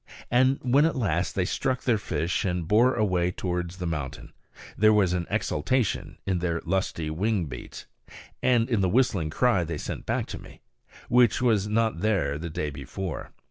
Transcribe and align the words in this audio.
And 0.31 0.57
when 0.63 0.85
at 0.85 0.95
last 0.95 1.35
they 1.35 1.45
struck 1.45 1.83
their 1.83 1.99
fish 1.99 2.43
and 2.43 2.67
bore 2.67 2.95
away 2.95 3.29
towards 3.29 3.77
the 3.77 3.85
mountain, 3.85 4.33
there 4.75 4.91
was 4.91 5.13
an 5.13 5.27
exultation 5.29 6.17
in 6.25 6.39
their 6.39 6.59
lusty 6.65 7.11
wing 7.11 7.45
beats, 7.45 7.85
and 8.41 8.67
in 8.67 8.81
the 8.81 8.89
whistling 8.89 9.29
cry 9.29 9.63
they 9.63 9.77
sent 9.77 10.07
back 10.07 10.25
to 10.29 10.39
me, 10.41 10.61
which 11.07 11.39
was 11.39 11.67
not 11.67 11.99
there 11.99 12.39
the 12.39 12.49
day 12.49 12.71
before. 12.71 13.31